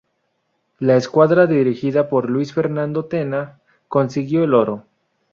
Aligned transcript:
La 0.79 0.95
escuadra 0.95 1.45
dirigida 1.45 2.09
por 2.09 2.27
Luis 2.27 2.53
Fernando 2.55 3.05
Tena 3.05 3.59
consiguió 3.87 4.43
el 4.43 4.55
oro. 4.55 4.87